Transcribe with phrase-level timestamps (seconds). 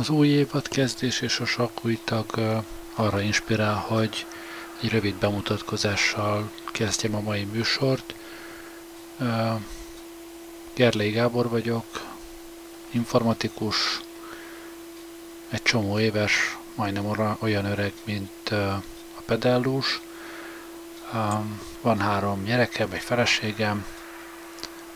[0.00, 2.26] Az új évad kezdés és a sakúj tag
[2.94, 4.26] arra inspirál, hogy
[4.80, 8.14] egy rövid bemutatkozással kezdjem a mai műsort.
[10.74, 11.84] Gerlei Gábor vagyok,
[12.90, 14.00] informatikus,
[15.48, 18.48] egy csomó éves, majdnem olyan öreg, mint
[19.16, 20.00] a pedellus.
[21.80, 23.86] Van három gyerekem, egy feleségem,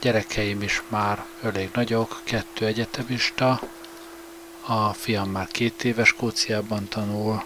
[0.00, 3.61] gyerekeim is már elég nagyok, kettő egyetemista,
[4.67, 7.45] a fiam már két éves Skóciában tanul,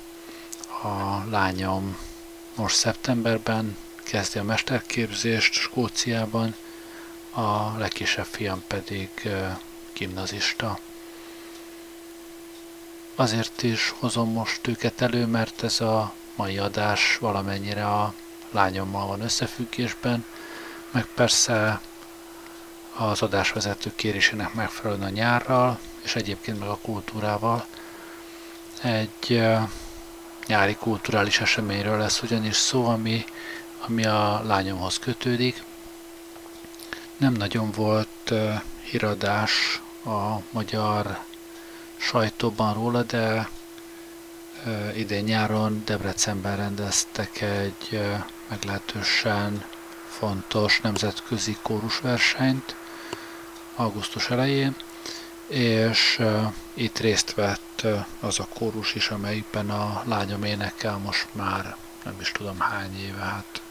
[0.83, 1.99] a lányom
[2.55, 6.55] most szeptemberben kezdi a mesterképzést Skóciában,
[7.31, 9.11] a legkisebb fiam pedig
[9.93, 10.79] gimnazista.
[13.15, 18.15] Azért is hozom most őket elő, mert ez a mai adás valamennyire a
[18.51, 20.25] lányommal van összefüggésben,
[20.91, 21.80] meg persze
[22.97, 27.66] az adásvezető kérésének megfelelően a nyárral, és egyébként meg a kultúrával.
[28.82, 29.43] Egy
[30.46, 33.24] nyári kulturális eseményről lesz ugyanis szó, ami,
[33.79, 35.63] ami a lányomhoz kötődik.
[37.16, 38.32] Nem nagyon volt
[38.82, 41.19] híradás a magyar
[41.96, 43.49] sajtóban róla, de
[44.95, 48.01] idén nyáron Debrecenben rendeztek egy
[48.49, 49.65] meglehetősen
[50.09, 52.76] fontos nemzetközi kórusversenyt
[53.74, 54.76] augusztus elején,
[55.49, 56.23] és
[56.74, 57.87] itt részt vett
[58.21, 63.21] az a kórus is, amelyikben a lányom énekel most már nem is tudom hány éve,
[63.21, 63.63] hát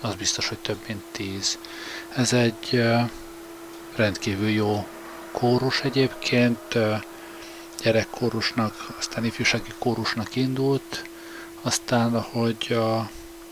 [0.00, 1.58] az biztos, hogy több mint tíz.
[2.14, 2.82] Ez egy
[3.94, 4.86] rendkívül jó
[5.30, 6.78] kórus egyébként,
[7.82, 11.04] gyerekkórusnak, aztán ifjúsági kórusnak indult,
[11.62, 13.10] aztán ahogy a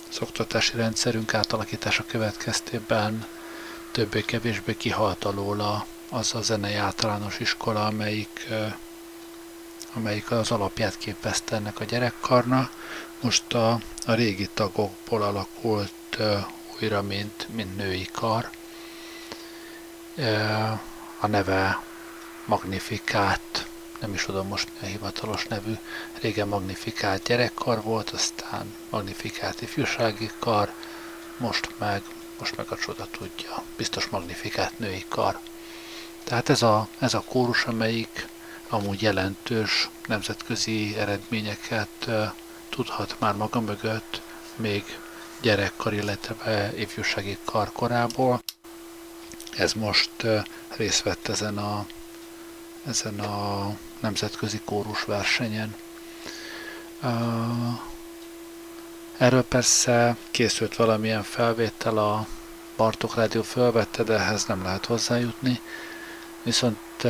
[0.09, 3.27] szoktatási rendszerünk átalakítása következtében
[3.91, 5.61] többé-kevésbé kihalt alól
[6.15, 8.48] az a zenei általános iskola, amelyik,
[9.93, 12.70] amelyik az alapját képezte ennek a gyerekkarna.
[13.20, 16.19] Most a, a régi tagokból alakult
[16.80, 18.51] újra, mint, mint női kar.
[21.20, 21.83] A neve
[22.45, 23.67] Magnifikát,
[24.01, 25.75] nem is tudom most mi a hivatalos nevű,
[26.20, 30.73] régen Magnifikát gyerekkar volt, aztán Magnifikát ifjúsági kar,
[31.36, 32.02] most meg,
[32.39, 35.39] most meg a csoda tudja, biztos Magnifikát női kar.
[36.24, 38.29] Tehát ez a, ez a kórus, amelyik
[38.68, 42.08] amúgy jelentős nemzetközi eredményeket
[42.68, 44.20] tudhat már maga mögött,
[44.57, 44.84] még
[45.40, 48.42] gyerekkar, illetve ifjúsági kar korából.
[49.57, 50.11] Ez most
[50.77, 51.86] részt vett ezen a,
[52.86, 53.68] ezen a
[54.01, 55.74] nemzetközi kórus versenyen.
[59.17, 62.27] Erről persze készült valamilyen felvétel, a
[62.77, 65.61] Bartok Rádió felvette, de ehhez nem lehet hozzájutni.
[66.45, 67.05] Viszont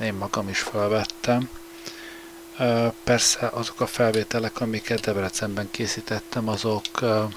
[0.00, 1.48] én magam is felvettem.
[3.04, 6.84] Persze azok a felvételek, amiket Debrecenben készítettem, azok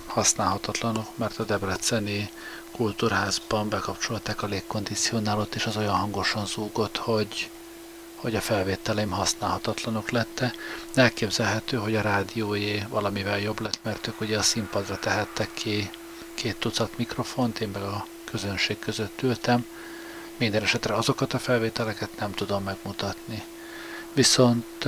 [0.06, 2.29] használhatatlanok, mert a Debreceni
[2.72, 7.50] kultúrházban bekapcsolták a légkondicionálót, és az olyan hangosan zúgott, hogy,
[8.16, 10.53] hogy a felvételeim használhatatlanok lette.
[10.94, 15.90] Elképzelhető, hogy a rádiójé valamivel jobb lett, mert ők ugye a színpadra tehettek ki
[16.34, 19.66] két tucat mikrofont, én meg a közönség között ültem.
[20.38, 23.44] Minden esetre azokat a felvételeket nem tudom megmutatni.
[24.13, 24.85] Viszont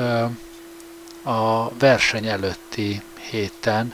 [1.24, 3.94] a verseny előtti héten,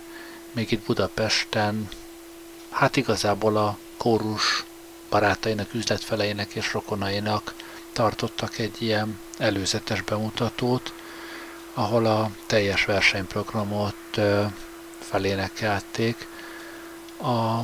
[0.51, 1.89] még itt Budapesten,
[2.69, 4.65] hát igazából a kórus
[5.09, 7.53] barátainak, üzletfeleinek és rokonainak
[7.91, 10.93] tartottak egy ilyen előzetes bemutatót,
[11.73, 14.19] ahol a teljes versenyprogramot
[14.99, 16.27] felénekelték.
[17.21, 17.61] A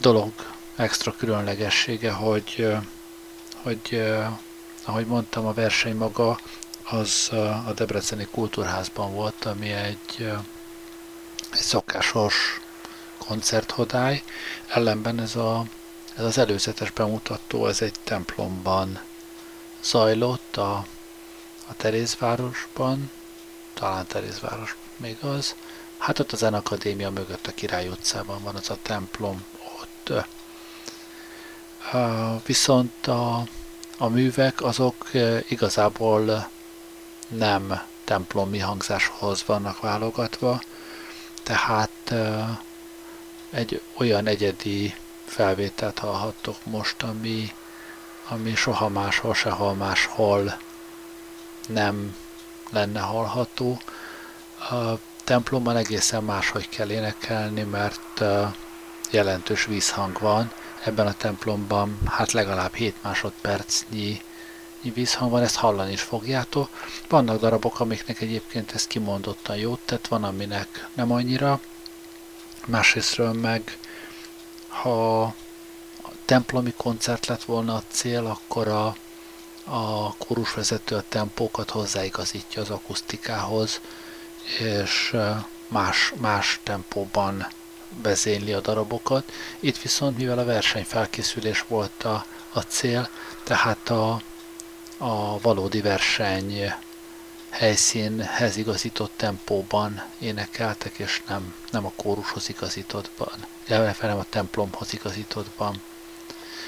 [0.00, 0.32] dolog
[0.76, 2.76] extra különlegessége, hogy,
[3.62, 4.02] hogy
[4.84, 6.38] ahogy mondtam, a verseny maga
[6.82, 7.28] az
[7.66, 10.32] a Debreceni Kultúrházban volt, ami egy,
[11.52, 12.60] egy szokásos
[13.18, 14.22] koncerthodály,
[14.68, 15.64] ellenben ez, a,
[16.16, 19.00] ez az előzetes bemutató, ez egy templomban
[19.82, 20.86] zajlott a,
[21.68, 23.10] a Terézvárosban,
[23.74, 25.54] talán Terézváros még az,
[25.98, 29.44] hát ott az Akadémia mögött a Király utcában van az a templom
[29.80, 30.24] ott.
[32.46, 33.42] Viszont a,
[33.98, 35.10] a művek azok
[35.48, 36.48] igazából
[37.28, 40.60] nem templomi hangzáshoz vannak válogatva,
[41.42, 42.14] tehát
[43.50, 44.94] egy olyan egyedi
[45.24, 47.52] felvételt hallhattok most, ami,
[48.28, 50.58] ami soha máshol, sehol máshol
[51.68, 52.16] nem
[52.70, 53.80] lenne hallható.
[54.58, 58.22] A templomban egészen máshogy kell énekelni, mert
[59.10, 60.52] jelentős vízhang van.
[60.84, 64.22] Ebben a templomban hát legalább 7 másodpercnyi
[64.82, 66.68] vízhang van, ezt hallani is fogjátok.
[67.08, 71.60] Vannak darabok, amiknek egyébként ez kimondottan jót tett, van, aminek nem annyira.
[72.66, 73.78] Másrésztről meg,
[74.68, 75.34] ha
[76.24, 78.96] templomi koncert lett volna a cél, akkor a,
[79.64, 83.80] a kórusvezető a tempókat hozzáigazítja az akusztikához,
[84.58, 85.16] és
[85.68, 87.46] más, más tempóban
[88.02, 89.32] vezényli a darabokat.
[89.60, 93.08] Itt viszont, mivel a versenyfelkészülés volt a, a cél,
[93.44, 94.22] tehát a,
[94.96, 96.72] a valódi verseny
[97.50, 105.82] helyszínhez igazított tempóban énekeltek, és nem, nem a kórushoz igazítottban, illetve nem a templomhoz igazítottban.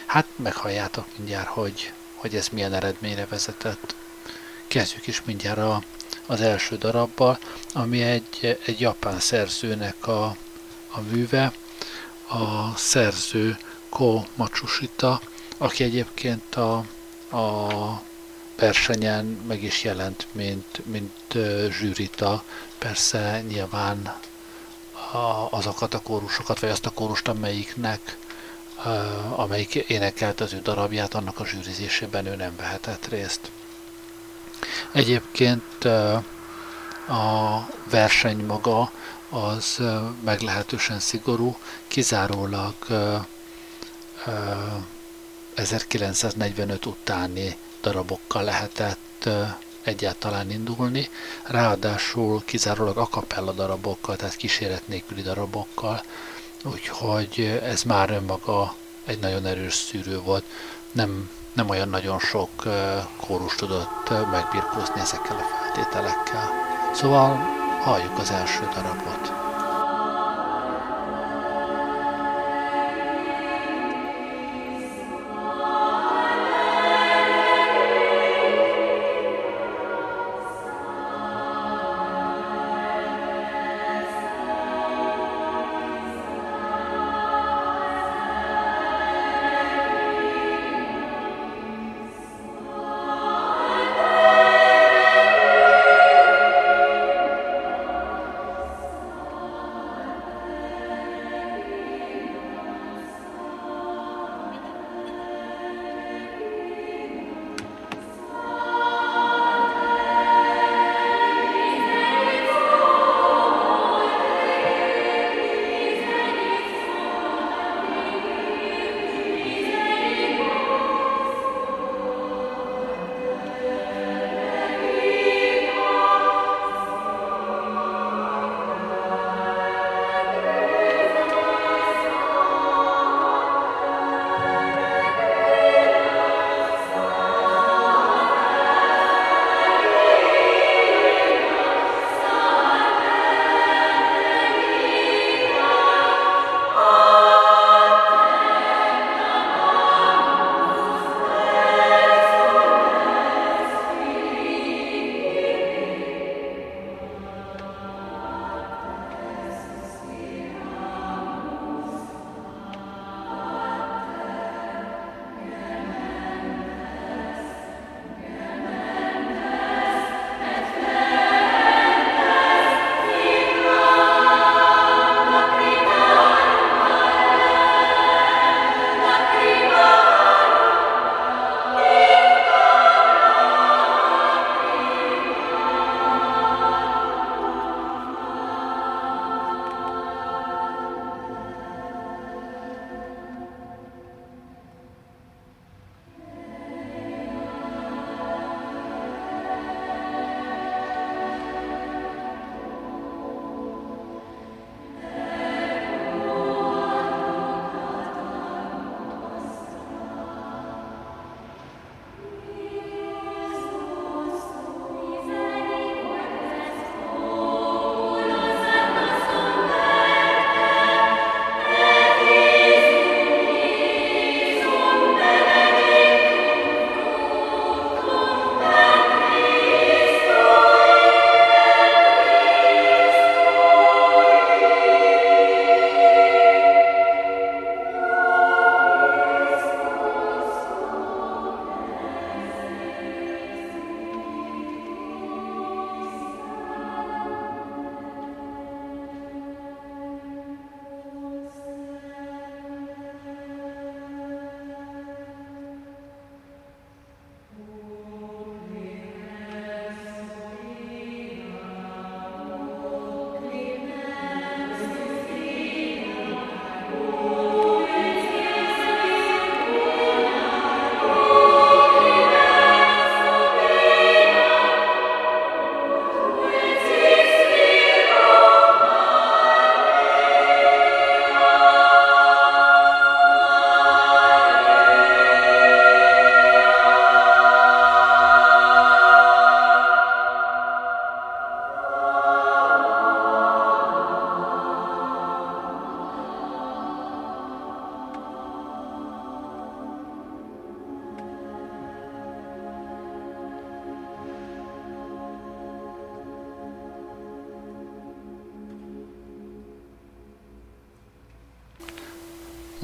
[0.06, 3.94] Hát meghalljátok mindjárt, hogy, hogy ez milyen eredményre vezetett.
[4.66, 5.82] Kezdjük is mindjárt a,
[6.26, 7.38] az első darabbal,
[7.72, 10.36] ami egy, egy japán szerzőnek a,
[10.94, 11.52] a műve.
[12.28, 13.58] A szerző
[13.88, 15.20] Ko Matsushita,
[15.58, 16.76] aki egyébként a,
[17.36, 18.02] a
[18.56, 21.36] versenyen meg is jelent, mint, mint
[21.70, 22.44] zsűrita.
[22.78, 24.14] Persze nyilván
[25.12, 28.16] a, azokat a kórusokat, vagy azt a kórust, amelyiknek
[29.34, 33.50] amelyik énekelt az ő darabját, annak a zsűrizésében ő nem vehetett részt.
[34.92, 35.84] Egyébként
[37.08, 38.92] a verseny maga
[39.32, 39.82] az
[40.24, 41.56] meglehetősen szigorú,
[41.88, 42.74] kizárólag
[45.54, 49.28] 1945 utáni darabokkal lehetett
[49.82, 51.08] egyáltalán indulni,
[51.42, 56.02] ráadásul kizárólag a kapella darabokkal, tehát kíséret nélküli darabokkal,
[56.64, 58.74] úgyhogy ez már önmaga
[59.04, 60.44] egy nagyon erős szűrő volt.
[60.92, 62.50] Nem, nem olyan nagyon sok
[63.16, 66.50] kórus tudott megbirkózni ezekkel a feltételekkel.
[66.94, 69.41] Szóval halljuk az első darabot.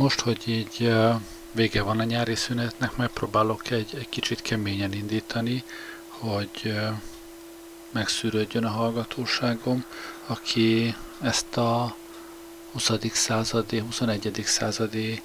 [0.08, 0.92] Most, hogy így
[1.52, 5.64] vége van a nyári szünetnek, megpróbálok egy, egy kicsit keményen indítani,
[6.08, 6.78] hogy
[7.90, 9.84] megszűrődjön a hallgatóságom,
[10.26, 11.96] aki ezt a
[12.72, 12.90] 20.
[13.12, 14.42] századi, 21.
[14.44, 15.22] századi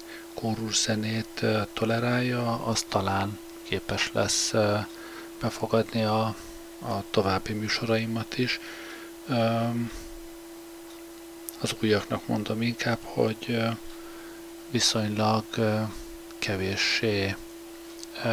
[0.70, 4.52] zenét tolerálja, az talán képes lesz
[5.40, 6.24] befogadni a,
[6.78, 8.60] a további műsoraimat is.
[11.60, 13.68] Az újaknak mondom inkább, hogy
[14.74, 15.44] viszonylag
[16.38, 17.36] kevéssé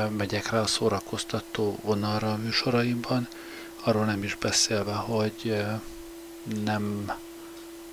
[0.10, 3.28] megyek rá a szórakoztató vonalra a műsoraimban,
[3.84, 5.66] arról nem is beszélve, hogy
[6.64, 7.12] nem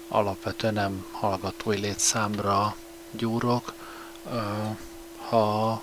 [0.09, 2.77] alapvetően nem hallgatói létszámra
[3.11, 3.75] gyúrok,
[5.17, 5.83] ha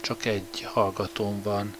[0.00, 1.74] csak egy hallgatóm van,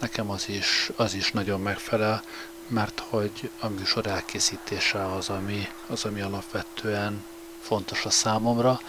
[0.00, 2.22] nekem az is, az is nagyon megfelel,
[2.66, 7.24] mert hogy a műsor elkészítése az, ami, az, ami alapvetően
[7.60, 8.80] fontos a számomra.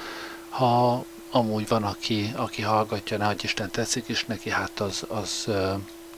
[0.54, 5.48] Ha amúgy van, aki, aki hallgatja, ne Isten tetszik is neki, hát az, az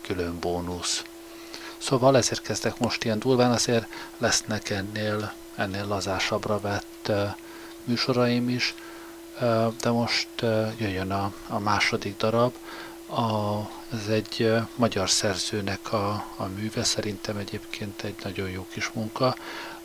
[0.01, 1.03] külön bónusz.
[1.77, 3.87] Szóval ezért kezdek most ilyen durván, azért
[4.17, 7.11] lesznek ennél, ennél lazásabbra vett
[7.83, 8.73] műsoraim is,
[9.81, 10.27] de most
[10.77, 12.53] jöjjön a, a második darab.
[13.05, 13.59] A,
[13.93, 19.35] ez egy magyar szerzőnek a, a műve, szerintem egyébként egy nagyon jó kis munka.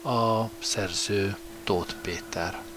[0.03, 2.70] A szerző Tóth Péter.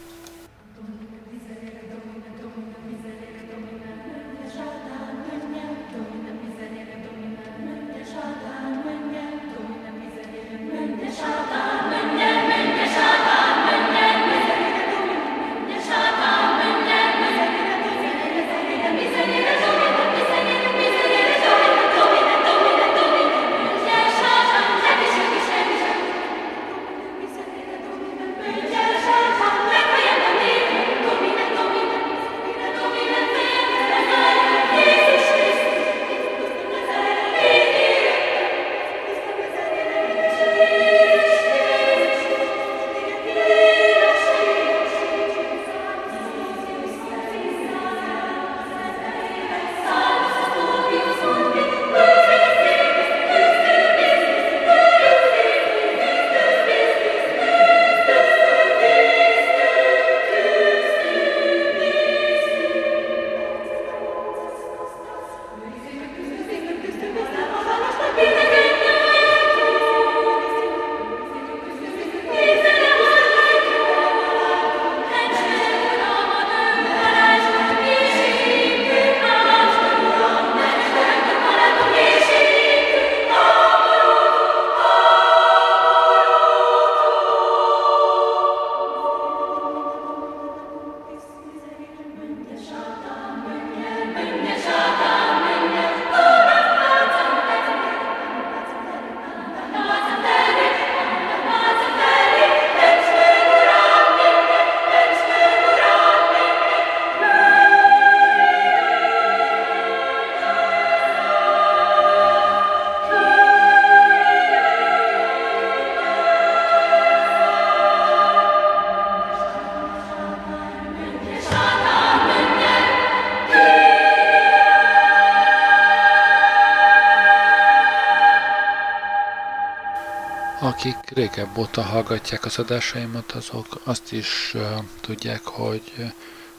[131.14, 134.62] Régebb óta hallgatják az adásaimat, azok azt is uh,
[135.02, 136.14] tudják, hogy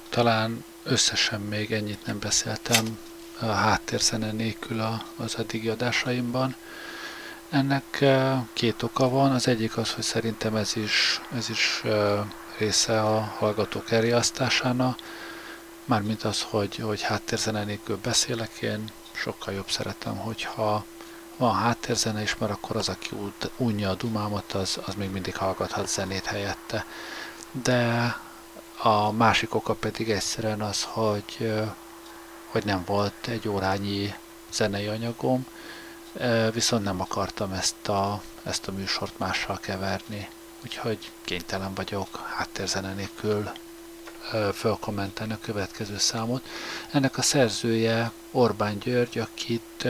[0.09, 2.99] talán összesen még ennyit nem beszéltem
[3.41, 6.57] a háttérzene nélkül a, az eddigi adásaimban.
[7.51, 9.33] Ennek uh, két oka van.
[9.33, 12.19] Az egyik az, hogy szerintem ez is, ez is uh,
[12.59, 14.99] része a hallgatók elriasztásának,
[15.85, 20.85] mármint az, hogy, hogy háttérzene nélkül beszélek, én sokkal jobb szeretem, hogyha
[21.37, 23.11] van háttérzene is, mert akkor az, aki
[23.57, 26.87] unja a dumámat, az, az még mindig hallgathat zenét helyette.
[27.63, 28.17] De
[28.79, 31.53] a másik oka pedig egyszerűen az, hogy,
[32.47, 34.15] hogy nem volt egy órányi
[34.53, 35.47] zenei anyagom,
[36.53, 40.29] viszont nem akartam ezt a, ezt a műsort mással keverni,
[40.63, 43.51] úgyhogy kénytelen vagyok háttérzene nélkül
[44.55, 46.47] fölkommentálni a következő számot.
[46.91, 49.89] Ennek a szerzője Orbán György, akit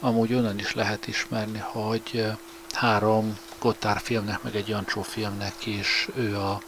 [0.00, 2.26] amúgy onnan is lehet ismerni, hogy
[2.72, 6.60] három Gotthard filmnek, meg egy Jancsó filmnek is ő a,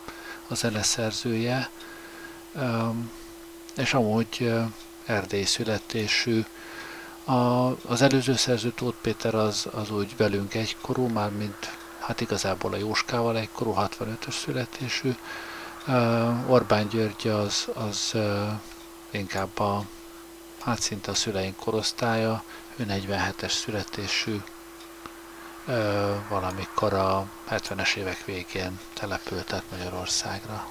[0.49, 1.70] a zeneszerzője,
[3.76, 4.52] és amúgy
[5.04, 6.44] erdély születésű.
[7.25, 12.73] A, az előző szerző Tóth Péter az, az úgy velünk egykorú, már mint hát igazából
[12.73, 15.14] a Jóskával egykorú, 65-ös születésű.
[16.47, 18.14] Orbán György az, az
[19.11, 19.85] inkább a,
[20.68, 22.42] hát szinte a szüleink korosztálya,
[22.76, 24.40] ő 47-es születésű,
[26.28, 30.68] valamikor a 70-es évek végén települtet Magyarországra.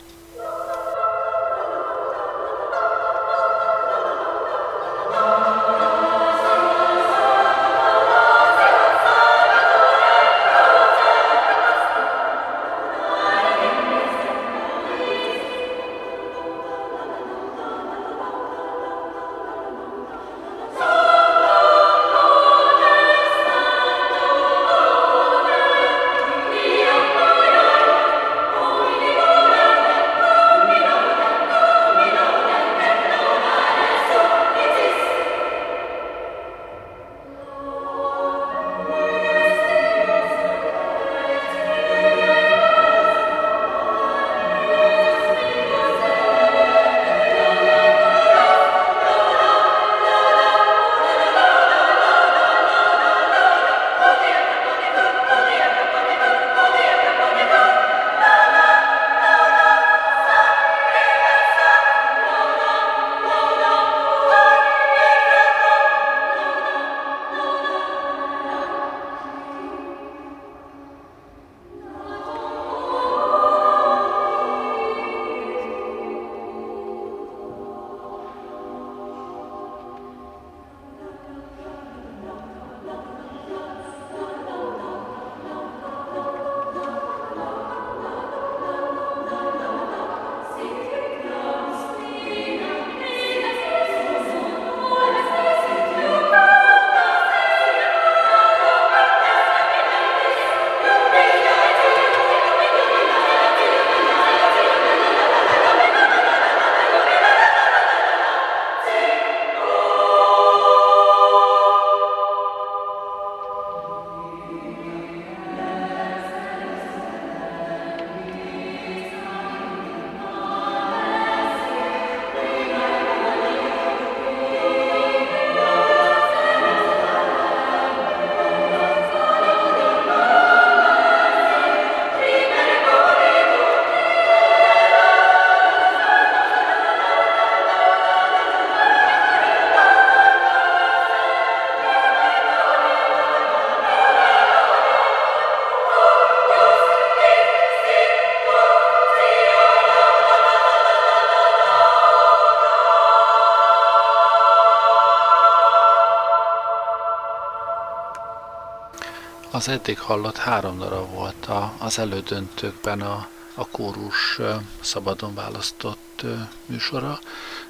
[159.68, 164.40] Az eddig hallott három darab volt a, az elődöntőkben a, a kórus
[164.80, 166.22] szabadon választott
[166.66, 167.20] műsora.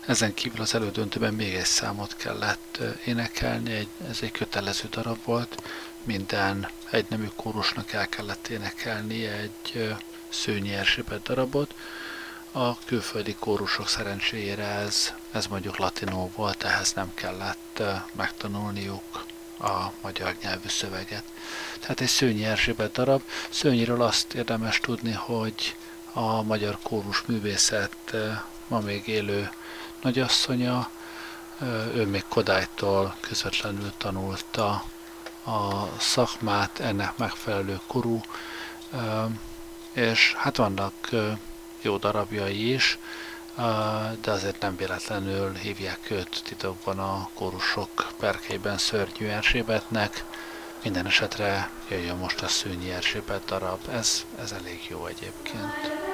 [0.06, 5.64] Ezen kívül az elődöntőben még egy számot kellett énekelni, egy, ez egy kötelező darab volt.
[6.04, 9.96] Minden egynemű kórusnak el kellett énekelni egy
[10.30, 11.74] Szőnyi Erzsébet darabot.
[12.52, 17.84] A külföldi kórusok szerencsére ez, ez mondjuk latinó volt, ehhez nem kellett
[18.16, 19.26] megtanulniuk
[19.60, 21.24] a magyar nyelvű szöveget.
[21.80, 23.22] Tehát egy Szőnyi Erzsébet darab.
[23.50, 25.76] Szőnyiről azt érdemes tudni, hogy
[26.14, 28.16] a magyar kórus művészet
[28.68, 29.50] ma még élő
[30.02, 30.90] nagyasszonya,
[31.94, 34.84] ő még Kodálytól közvetlenül tanulta
[35.46, 38.22] a szakmát, ennek megfelelő korú,
[39.92, 41.10] és hát vannak
[41.82, 42.98] jó darabjai is,
[44.22, 50.24] de azért nem véletlenül hívják őt titokban a kórusok perkeiben Szörnyű Erzsébetnek.
[50.84, 56.07] Minden esetre jöjjön most a Szőnyi Erzsébet darab, ez, ez elég jó egyébként.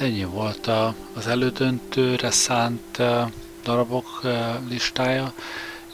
[0.00, 0.66] Hát ennyi volt
[1.14, 3.02] az elődöntőre szánt
[3.62, 4.20] darabok
[4.68, 5.32] listája,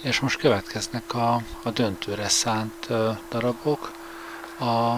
[0.01, 2.89] és most következnek a, a döntőre szánt
[3.31, 3.93] darabok.
[4.59, 4.97] A,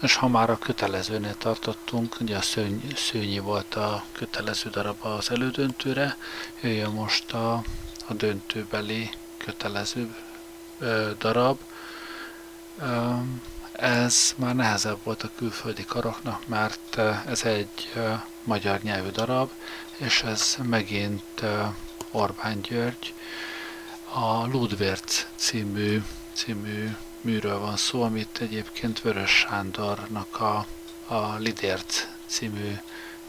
[0.00, 5.30] és ha már a kötelezőnél tartottunk, ugye a szőny, szőnyi volt a kötelező darab az
[5.30, 6.16] elődöntőre,
[6.60, 7.62] jöjjön most a,
[8.06, 10.14] a döntőbeli kötelező
[10.78, 11.58] ö, darab.
[12.78, 13.12] Ö,
[13.72, 17.92] ez már nehezebb volt a külföldi karoknak, mert ez egy
[18.46, 19.50] magyar nyelvű darab,
[19.96, 21.42] és ez megint
[22.10, 23.14] Orbán György.
[24.12, 30.66] A Ludwert című, című műről van szó, amit egyébként Vörös Sándornak a,
[31.06, 32.78] a Lidért című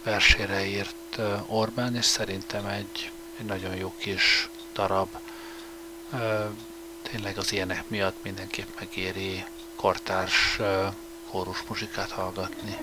[0.04, 5.08] versére írt Orbán, és szerintem egy, egy nagyon jó kis darab.
[7.02, 10.60] Tényleg az ilyenek miatt mindenképp megéri kortárs
[11.30, 12.78] kórus muzsikát hallgatni.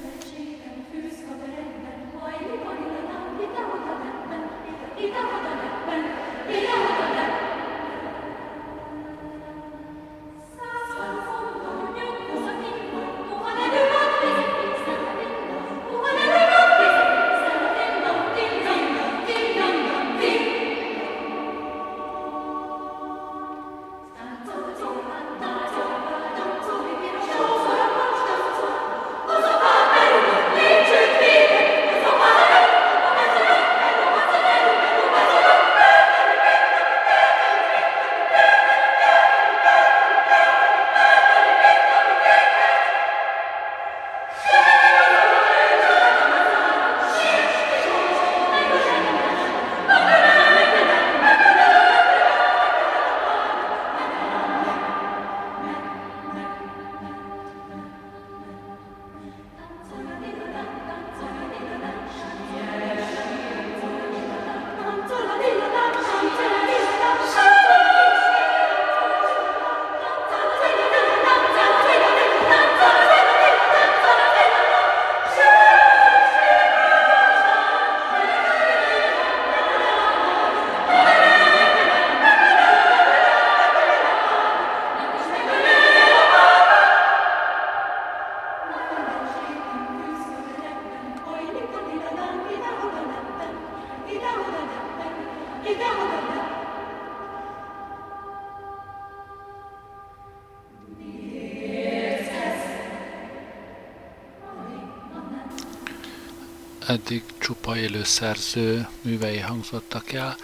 [106.94, 110.36] Eddig csupa élőszerző művei hangzottak el,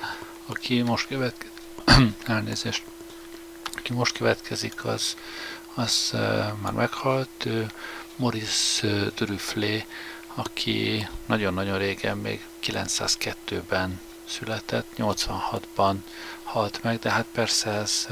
[0.47, 1.53] aki most következik,
[2.37, 2.83] elnézést,
[3.77, 5.17] aki most következik, az,
[5.75, 6.11] az
[6.63, 7.49] már meghalt,
[8.17, 9.87] Maurice Druflé,
[10.35, 15.95] aki nagyon-nagyon régen, még 902-ben született, 86-ban
[16.43, 18.07] halt meg, de hát persze ez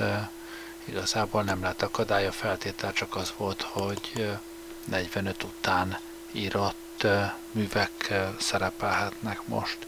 [0.85, 4.39] igazából nem lett akadálya, feltétel csak az volt, hogy uh,
[4.85, 5.99] 45 után
[6.33, 6.88] írott
[7.51, 9.79] művek szerepelhetnek most.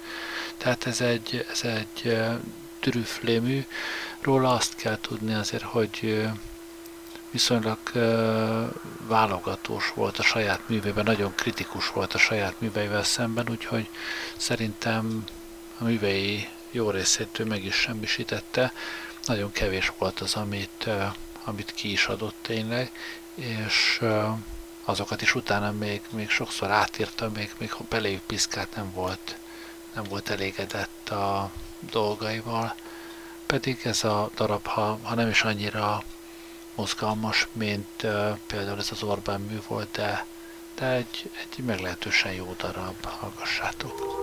[0.57, 2.19] Tehát ez egy, ez egy
[2.81, 3.67] trüflémű.
[4.21, 6.29] Róla azt kell tudni azért, hogy
[7.31, 7.79] viszonylag
[9.07, 13.89] válogatós volt a saját művében, nagyon kritikus volt a saját műveivel szemben, úgyhogy
[14.37, 15.25] szerintem
[15.79, 18.73] a művei jó részét ő meg is semmisítette.
[19.25, 20.89] Nagyon kevés volt az, amit,
[21.45, 22.93] amit ki is adott tényleg,
[23.35, 24.01] és
[24.91, 29.37] azokat is utána még, még sokszor átírta, még, még ha beléjük piszkát nem volt,
[29.95, 31.51] nem volt elégedett a
[31.81, 32.75] dolgaival,
[33.47, 36.03] pedig ez a darab, ha, ha nem is annyira
[36.75, 40.27] mozgalmas, mint uh, például ez az Orbán mű volt, de,
[40.75, 44.20] de egy, egy meglehetősen jó darab, hallgassátok.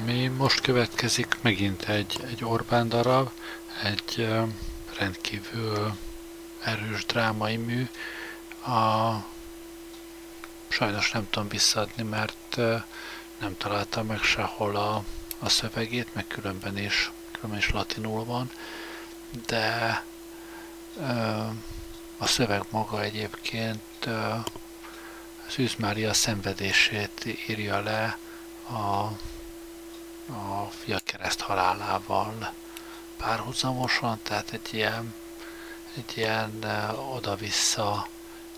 [0.00, 3.30] Ami most következik, megint egy, egy Orbán darab,
[3.82, 4.28] egy
[4.98, 5.96] rendkívül
[6.60, 7.88] erős drámai mű.
[8.66, 9.10] A,
[10.68, 12.56] sajnos nem tudom visszaadni, mert
[13.38, 15.04] nem találtam meg sehol a,
[15.38, 18.50] a szövegét, meg különben is, különben is latinul van,
[19.46, 20.04] de
[22.18, 24.42] a szöveg maga egyébként az
[25.48, 28.18] Szűz Mária szenvedését írja le
[28.68, 29.10] a
[30.90, 32.52] fia kereszt halálával
[33.16, 35.14] párhuzamosan, tehát egy ilyen,
[35.96, 36.64] egy ilyen
[37.14, 38.08] oda-vissza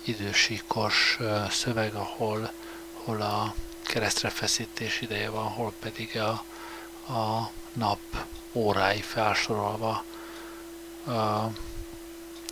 [0.05, 1.19] idősíkos
[1.51, 2.53] szöveg, ahol,
[3.01, 6.31] ahol a keresztre feszítés ideje van, hol pedig a,
[7.13, 8.01] a nap
[8.53, 10.05] órái felsorolva,
[11.05, 11.53] uh,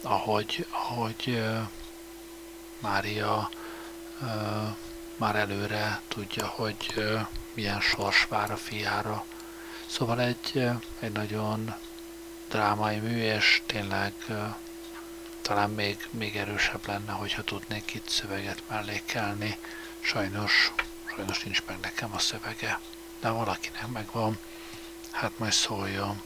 [0.03, 1.69] ahogy, ahogy uh,
[2.79, 3.51] Mária
[4.21, 4.29] uh,
[5.16, 9.25] már előre tudja, hogy uh, milyen sors vár a fiára.
[9.90, 11.74] Szóval egy, egy nagyon
[12.48, 14.12] drámai mű, és tényleg
[15.40, 19.59] talán még, még erősebb lenne, hogyha tudnék itt szöveget mellékelni.
[20.00, 20.72] Sajnos
[21.14, 22.81] sajnos nincs meg nekem a szövege,
[23.20, 24.38] de valakinek megvan,
[25.11, 26.22] hát majd szóljon.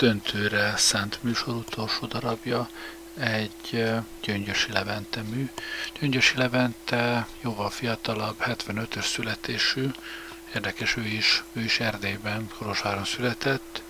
[0.00, 2.68] Döntőre szánt műsor utolsó darabja
[3.14, 3.84] egy
[4.22, 5.50] Gyöngyösi Levente mű.
[6.00, 9.90] Gyöngyösi Levente jóval fiatalabb, 75-ös születésű,
[10.54, 13.82] érdekes, ő is, ő is Erdélyben, Kolozsváron született,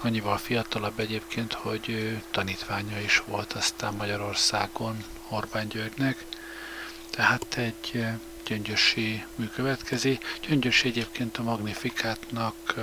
[0.00, 6.24] annyival fiatalabb egyébként, hogy tanítványa is volt aztán Magyarországon Orbán Györgynek,
[7.10, 8.04] tehát egy
[8.46, 10.18] gyöngyösi mű következi.
[10.48, 12.74] Gyöngyösi egyébként a Magnifikátnak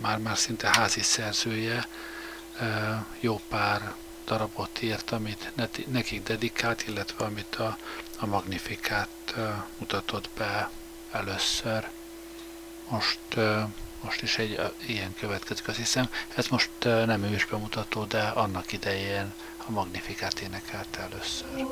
[0.00, 1.86] már-már szinte házi szerzője,
[3.20, 3.94] jó pár
[4.24, 5.52] darabot írt, amit
[5.86, 7.78] nekik dedikált, illetve amit a,
[8.18, 9.34] a Magnifikát
[9.78, 10.70] mutatott be
[11.10, 11.88] először.
[12.88, 13.18] Most,
[14.00, 16.08] most is egy ilyen következik, azt hiszem.
[16.34, 19.32] Ez most nem ős bemutató, de annak idején
[19.66, 21.66] a Magnifikát énekelte először.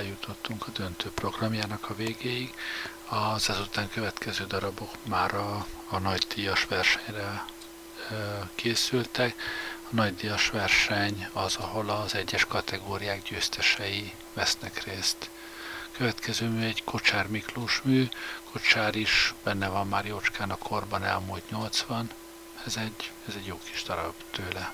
[0.00, 2.54] Eljutottunk a döntő programjának a végéig.
[3.08, 7.44] Az ezután következő darabok már a, a nagy díjas versenyre
[8.54, 9.34] készültek.
[9.82, 15.30] A nagy díjas verseny az, ahol az egyes kategóriák győztesei vesznek részt.
[15.92, 18.08] Következő mű egy Kocsár Miklós mű,
[18.52, 22.10] Kocsár is benne van már jócskán a korban elmúlt 80,
[22.66, 24.72] ez egy, ez egy jó kis darab tőle.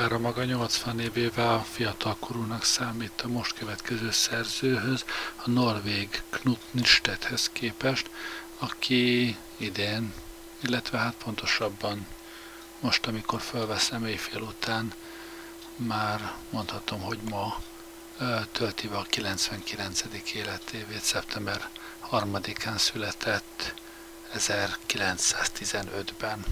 [0.00, 5.04] Kocsára maga 80 évével fiatalkorúnak számít a most következő szerzőhöz,
[5.36, 8.10] a norvég Knut Nistedhez képest,
[8.58, 10.14] aki idén,
[10.60, 12.06] illetve hát pontosabban
[12.78, 14.92] most, amikor felveszem éjfél után,
[15.76, 17.60] már mondhatom, hogy ma
[18.52, 20.02] tölti be a 99.
[20.34, 21.68] életévét, szeptember
[22.10, 23.74] 3-án született
[24.34, 26.44] 1915-ben.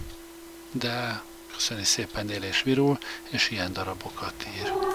[0.73, 1.23] De
[1.59, 2.99] köszöni szépen él és virul,
[3.31, 4.88] és ilyen darabokat ír.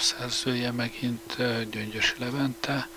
[0.00, 1.36] Darab szerzője megint
[1.70, 2.88] Gyöngyösi Levente.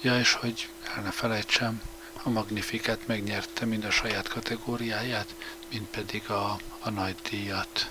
[0.00, 1.82] Ja, és hogy el ne felejtsem,
[2.22, 5.34] a Magnifiket megnyerte mind a saját kategóriáját,
[5.72, 7.90] mind pedig a, a nagy díjat.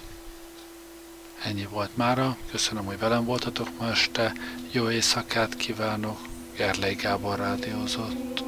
[1.43, 4.33] Ennyi volt mára, köszönöm, hogy velem voltatok ma este,
[4.71, 6.19] jó éjszakát kívánok,
[6.55, 8.46] Gerlei Gábor rádiózott.